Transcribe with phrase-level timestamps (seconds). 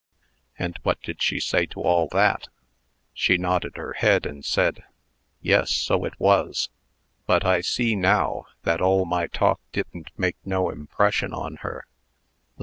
[0.57, 2.47] "And what did she say to all that?"
[3.13, 4.83] "She nodded her head, and said,
[5.41, 6.69] 'Yes, so it was;'
[7.27, 11.85] but I see, now, that all my talk didn't make no impression on her."